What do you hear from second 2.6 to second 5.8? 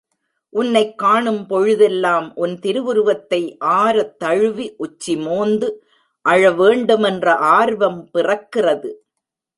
திருவுருவத்தை ஆரத்தழுவி உச்சிமோந்து